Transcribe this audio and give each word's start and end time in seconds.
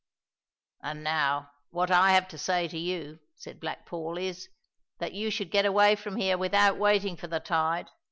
"And 0.81 1.03
now, 1.03 1.51
what 1.69 1.91
I 1.91 2.13
have 2.13 2.27
to 2.29 2.37
say 2.39 2.67
to 2.67 2.77
you," 2.79 3.19
said 3.35 3.59
Black 3.59 3.85
Paul, 3.85 4.17
"is, 4.17 4.49
that 4.97 5.13
you 5.13 5.29
should 5.29 5.51
get 5.51 5.63
away 5.67 5.95
from 5.95 6.15
here 6.15 6.39
without 6.39 6.79
waiting 6.79 7.15
for 7.15 7.27
the 7.27 7.39
tide. 7.39 7.87